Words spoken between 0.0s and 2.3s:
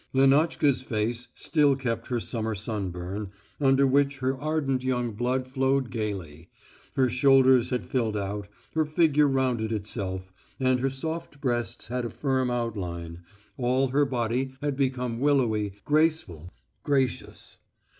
Lenotchka's face still kept her